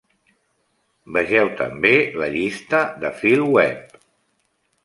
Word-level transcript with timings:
Vegeu 1.17 1.51
també 1.59 1.93
la 2.23 2.31
llista 2.39 2.81
de 3.05 3.15
"Philweb". 3.21 4.01